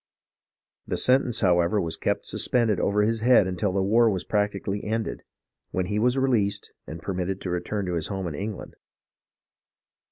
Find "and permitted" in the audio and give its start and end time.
6.87-7.39